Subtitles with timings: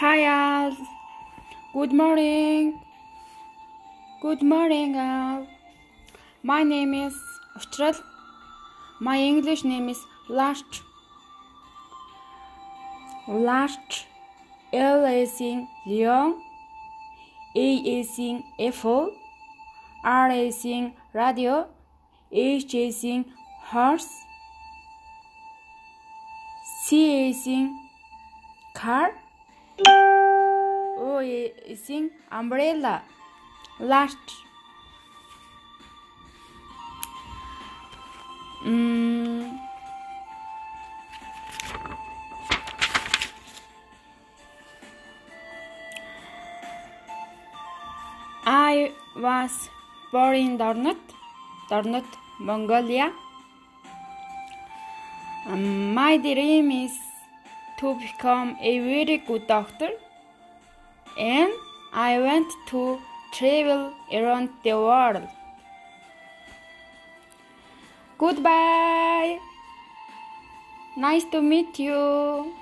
[0.00, 0.76] Hi all.
[1.74, 2.80] Good morning.
[4.22, 5.46] Good morning all.
[6.42, 7.18] My name is
[7.54, 7.98] Astral.
[8.98, 10.00] My English name is
[10.30, 10.80] Last.
[13.28, 14.06] Last.
[14.72, 16.34] L is in Leon.
[17.54, 19.14] A is in apple.
[20.02, 21.66] R is in radio.
[22.32, 23.26] H is in
[23.74, 24.12] horse.
[26.84, 27.74] C is in
[28.72, 29.10] car.
[31.10, 31.90] O is
[32.30, 33.02] umbrella.
[33.80, 34.16] Last.
[38.64, 39.58] Mm,
[48.44, 49.68] I was
[50.12, 50.98] born in Darnot,
[51.70, 52.04] Darnot,
[52.38, 53.12] Mongolia.
[55.48, 56.92] My dream is
[57.78, 59.90] to become a very good doctor,
[61.20, 61.52] and
[61.92, 62.98] I want to
[63.32, 65.28] travel around the world.
[68.18, 69.38] Goodbye.
[70.96, 72.52] Nice to meet you.